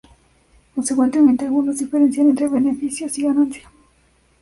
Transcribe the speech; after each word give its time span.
Consecuentemente, 0.73 1.45
algunos 1.45 1.77
diferencian 1.77 2.31
entre 2.31 2.47
beneficios 2.47 3.15
y 3.19 3.23
ganancia. 3.25 3.69